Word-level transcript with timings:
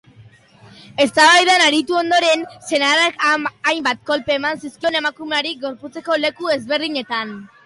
Eztabaidan 1.03 1.63
aritu 1.65 1.99
ondoren, 1.99 2.45
senarrak 2.69 3.21
hainbat 3.73 4.01
kolpe 4.11 4.35
eman 4.39 4.61
zizkion 4.65 4.99
emakumeari 5.03 5.55
gorputzeko 5.69 6.19
leku 6.25 6.53
ezberdinetan. 6.59 7.37